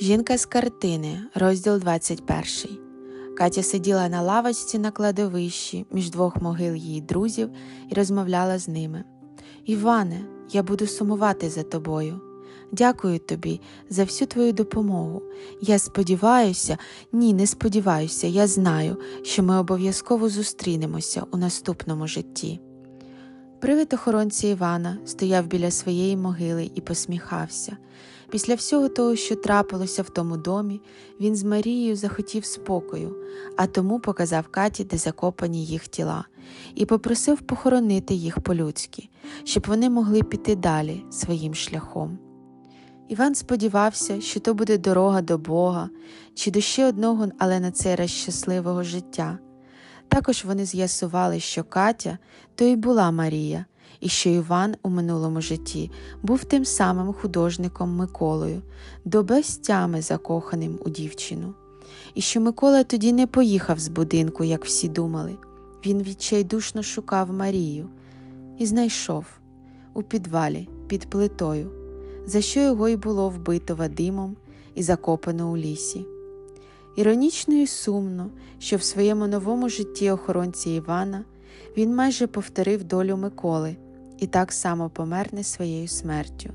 Жінка 0.00 0.38
з 0.38 0.46
картини, 0.46 1.20
розділ 1.34 1.78
21. 1.78 2.44
Катя 3.36 3.62
сиділа 3.62 4.08
на 4.08 4.22
лавочці 4.22 4.78
на 4.78 4.90
кладовищі 4.90 5.86
між 5.92 6.10
двох 6.10 6.42
могил 6.42 6.74
її 6.74 7.00
друзів 7.00 7.50
і 7.90 7.94
розмовляла 7.94 8.58
з 8.58 8.68
ними. 8.68 9.04
Іване, 9.64 10.20
я 10.50 10.62
буду 10.62 10.86
сумувати 10.86 11.50
за 11.50 11.62
тобою. 11.62 12.20
Дякую 12.72 13.18
тобі 13.18 13.60
за 13.90 14.04
всю 14.04 14.28
твою 14.28 14.52
допомогу. 14.52 15.22
Я 15.60 15.78
сподіваюся, 15.78 16.78
ні, 17.12 17.34
не 17.34 17.46
сподіваюся, 17.46 18.26
я 18.26 18.46
знаю, 18.46 18.96
що 19.22 19.42
ми 19.42 19.58
обов'язково 19.58 20.28
зустрінемося 20.28 21.22
у 21.30 21.36
наступному 21.36 22.06
житті. 22.06 22.60
Привид 23.60 23.92
охоронця 23.92 24.48
Івана 24.48 24.98
стояв 25.04 25.46
біля 25.46 25.70
своєї 25.70 26.16
могили 26.16 26.70
і 26.74 26.80
посміхався. 26.80 27.76
Після 28.30 28.54
всього 28.54 28.88
того, 28.88 29.16
що 29.16 29.36
трапилося 29.36 30.02
в 30.02 30.10
тому 30.10 30.36
домі, 30.36 30.80
він 31.20 31.36
з 31.36 31.44
Марією 31.44 31.96
захотів 31.96 32.44
спокою, 32.44 33.16
а 33.56 33.66
тому 33.66 34.00
показав 34.00 34.48
Каті, 34.48 34.84
де 34.84 34.96
закопані 34.96 35.64
їх 35.64 35.88
тіла, 35.88 36.24
і 36.74 36.86
попросив 36.86 37.40
похоронити 37.40 38.14
їх 38.14 38.40
по-людськи, 38.40 39.08
щоб 39.44 39.66
вони 39.68 39.90
могли 39.90 40.22
піти 40.22 40.56
далі 40.56 41.04
своїм 41.10 41.54
шляхом. 41.54 42.18
Іван 43.08 43.34
сподівався, 43.34 44.20
що 44.20 44.40
то 44.40 44.54
буде 44.54 44.78
дорога 44.78 45.22
до 45.22 45.38
Бога 45.38 45.90
чи 46.34 46.50
до 46.50 46.60
ще 46.60 46.86
одного, 46.86 47.28
але 47.38 47.60
на 47.60 47.70
цей 47.70 47.94
раз 47.94 48.10
щасливого 48.10 48.82
життя. 48.82 49.38
Також 50.08 50.44
вони 50.44 50.64
з'ясували, 50.64 51.40
що 51.40 51.64
Катя 51.64 52.18
то 52.54 52.64
й 52.64 52.76
була 52.76 53.10
Марія, 53.10 53.64
і 54.00 54.08
що 54.08 54.30
Іван 54.30 54.74
у 54.82 54.88
минулому 54.88 55.40
житті 55.40 55.90
був 56.22 56.44
тим 56.44 56.64
самим 56.64 57.12
художником 57.12 57.96
Миколою, 57.96 58.62
до 59.04 59.22
безтями 59.22 60.02
закоханим 60.02 60.78
у 60.84 60.88
дівчину, 60.88 61.54
і 62.14 62.20
що 62.20 62.40
Микола 62.40 62.84
тоді 62.84 63.12
не 63.12 63.26
поїхав 63.26 63.78
з 63.78 63.88
будинку, 63.88 64.44
як 64.44 64.64
всі 64.64 64.88
думали. 64.88 65.36
Він 65.86 66.02
відчайдушно 66.02 66.82
шукав 66.82 67.32
Марію 67.32 67.88
і 68.58 68.66
знайшов 68.66 69.24
у 69.94 70.02
підвалі 70.02 70.68
під 70.88 71.10
плитою, 71.10 71.70
за 72.26 72.40
що 72.40 72.60
його 72.60 72.88
й 72.88 72.96
було 72.96 73.28
вбито 73.28 73.74
Вадимом 73.74 74.36
і 74.74 74.82
закопано 74.82 75.50
у 75.50 75.56
лісі. 75.56 76.06
Іронічно 76.98 77.54
і 77.54 77.66
сумно, 77.66 78.30
що 78.58 78.76
в 78.76 78.82
своєму 78.82 79.26
новому 79.26 79.68
житті 79.68 80.10
охоронці 80.10 80.70
Івана 80.70 81.24
він 81.76 81.94
майже 81.94 82.26
повторив 82.26 82.84
долю 82.84 83.16
Миколи 83.16 83.76
і 84.18 84.26
так 84.26 84.52
само 84.52 84.90
помер 84.90 85.28
не 85.32 85.44
своєю 85.44 85.88
смертю. 85.88 86.50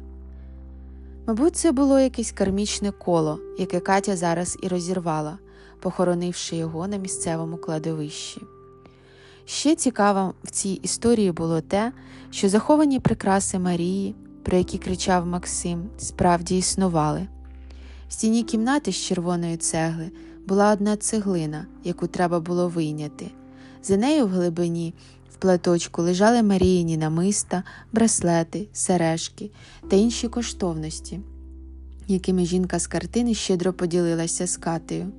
Мабуть, 1.27 1.55
це 1.55 1.71
було 1.71 1.99
якесь 1.99 2.31
кармічне 2.31 2.91
коло, 2.91 3.39
яке 3.59 3.79
Катя 3.79 4.15
зараз 4.15 4.57
і 4.63 4.67
розірвала, 4.67 5.37
похоронивши 5.79 6.55
його 6.55 6.87
на 6.87 6.97
місцевому 6.97 7.57
кладовищі. 7.57 8.41
Ще 9.45 9.75
цікаво 9.75 10.33
в 10.43 10.51
цій 10.51 10.79
історії 10.83 11.31
було 11.31 11.61
те, 11.61 11.91
що 12.31 12.49
заховані 12.49 12.99
прикраси 12.99 13.59
Марії, 13.59 14.15
про 14.43 14.57
які 14.57 14.77
кричав 14.77 15.25
Максим, 15.25 15.89
справді 15.97 16.57
існували. 16.57 17.27
В 18.09 18.13
стіні 18.13 18.43
кімнати 18.43 18.91
з 18.91 18.95
червоної 18.95 19.57
цегли 19.57 20.11
була 20.47 20.73
одна 20.73 20.97
цеглина, 20.97 21.65
яку 21.83 22.07
треба 22.07 22.39
було 22.39 22.67
вийняти. 22.67 23.31
За 23.83 23.97
нею 23.97 24.25
в 24.25 24.29
глибині 24.29 24.93
в 25.33 25.35
платочку 25.35 26.01
лежали 26.01 26.43
Маріїні 26.43 26.97
намиста, 26.97 27.63
браслети, 27.91 28.67
сережки 28.73 29.51
та 29.89 29.95
інші 29.95 30.27
коштовності, 30.27 31.19
якими 32.07 32.45
жінка 32.45 32.79
з 32.79 32.87
картини 32.87 33.33
щедро 33.33 33.73
поділилася 33.73 34.47
з 34.47 34.57
Катею. 34.57 35.11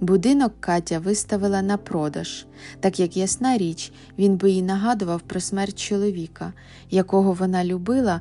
Будинок 0.00 0.52
Катя 0.60 0.98
виставила 0.98 1.62
на 1.62 1.76
продаж, 1.76 2.46
так 2.80 3.00
як 3.00 3.16
ясна 3.16 3.58
річ, 3.58 3.92
він 4.18 4.36
би 4.36 4.50
їй 4.50 4.62
нагадував 4.62 5.20
про 5.20 5.40
смерть 5.40 5.78
чоловіка, 5.78 6.52
якого 6.90 7.32
вона 7.32 7.64
любила, 7.64 8.20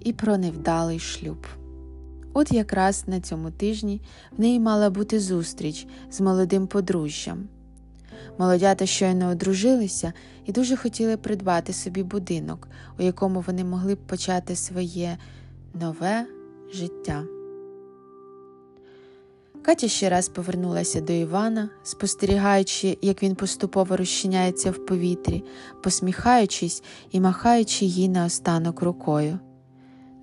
і 0.00 0.12
про 0.12 0.38
невдалий 0.38 0.98
шлюб. 0.98 1.46
От 2.38 2.52
якраз 2.52 3.04
на 3.06 3.20
цьому 3.20 3.50
тижні 3.50 4.00
в 4.36 4.40
неї 4.40 4.60
мала 4.60 4.90
бути 4.90 5.20
зустріч 5.20 5.86
з 6.10 6.20
молодим 6.20 6.66
подружжям. 6.66 7.48
Молодята 8.38 8.86
щойно 8.86 9.30
одружилися 9.30 10.12
і 10.44 10.52
дуже 10.52 10.76
хотіли 10.76 11.16
придбати 11.16 11.72
собі 11.72 12.02
будинок, 12.02 12.68
у 12.98 13.02
якому 13.02 13.44
вони 13.46 13.64
могли 13.64 13.94
б 13.94 13.98
почати 13.98 14.56
своє 14.56 15.18
нове 15.74 16.26
життя. 16.72 17.24
Катя 19.62 19.88
ще 19.88 20.08
раз 20.08 20.28
повернулася 20.28 21.00
до 21.00 21.12
Івана, 21.12 21.68
спостерігаючи, 21.82 22.98
як 23.02 23.22
він 23.22 23.34
поступово 23.34 23.96
розчиняється 23.96 24.70
в 24.70 24.86
повітрі, 24.86 25.44
посміхаючись 25.82 26.82
і 27.10 27.20
махаючи 27.20 27.84
їй 27.84 28.08
наостанок 28.08 28.82
рукою. 28.82 29.38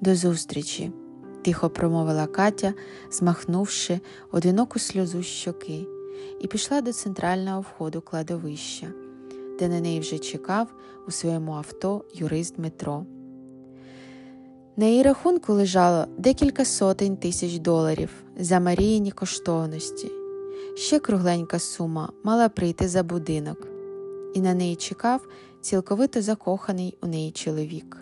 До 0.01 0.15
зустрічі, 0.15 0.91
тихо 1.43 1.69
промовила 1.69 2.27
Катя, 2.27 2.73
змахнувши 3.11 3.99
одиноку 4.31 4.79
сльозу 4.79 5.23
з 5.23 5.25
щоки, 5.25 5.87
і 6.41 6.47
пішла 6.47 6.81
до 6.81 6.93
центрального 6.93 7.61
входу 7.61 8.01
кладовища, 8.01 8.87
де 9.59 9.67
на 9.67 9.79
неї 9.79 9.99
вже 9.99 10.19
чекав 10.19 10.67
у 11.07 11.11
своєму 11.11 11.51
авто 11.51 12.05
юрист 12.13 12.55
Дмитро. 12.55 13.05
На 14.77 14.85
її 14.85 15.03
рахунку 15.03 15.53
лежало 15.53 16.05
декілька 16.17 16.65
сотень 16.65 17.17
тисяч 17.17 17.57
доларів 17.57 18.09
за 18.37 18.59
Маріїні 18.59 19.11
коштовності. 19.11 20.11
Ще 20.75 20.99
кругленька 20.99 21.59
сума 21.59 22.09
мала 22.23 22.49
прийти 22.49 22.87
за 22.87 23.03
будинок, 23.03 23.67
і 24.33 24.41
на 24.41 24.53
неї 24.53 24.75
чекав 24.75 25.27
цілковито 25.61 26.21
закоханий 26.21 26.97
у 27.01 27.07
неї 27.07 27.31
чоловік. 27.31 27.97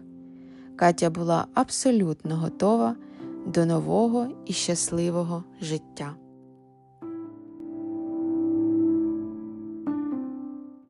Катя 0.76 1.10
була 1.10 1.46
абсолютно 1.54 2.36
готова 2.36 2.96
до 3.46 3.66
нового 3.66 4.28
і 4.46 4.54
щасливого 4.54 5.44
життя. 5.62 6.16